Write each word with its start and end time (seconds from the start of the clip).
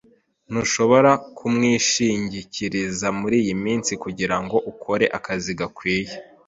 Ntushobora 0.49 1.11
kumwishingikiriza 1.37 3.07
muriyi 3.19 3.53
minsi 3.65 3.91
kugirango 4.03 4.57
ukore 4.71 5.05
akazi 5.17 5.51
gakwiye. 5.59 6.13